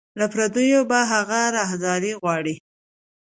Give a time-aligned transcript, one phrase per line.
[0.19, 2.55] له پردیو به هغه راهداري غواړي